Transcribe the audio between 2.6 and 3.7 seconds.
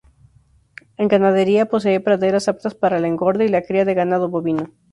para el engorde y la